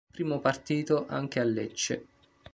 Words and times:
Primo 0.15 0.39
partito 0.39 1.05
anche 1.07 1.39
a 1.39 1.43
Lecce. 1.43 2.05